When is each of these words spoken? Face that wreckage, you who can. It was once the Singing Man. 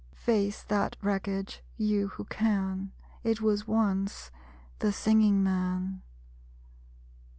Face 0.15 0.63
that 0.63 0.95
wreckage, 1.03 1.61
you 1.77 2.07
who 2.07 2.23
can. 2.25 2.91
It 3.23 3.39
was 3.39 3.67
once 3.67 4.31
the 4.79 4.91
Singing 4.91 5.43
Man. 5.43 6.01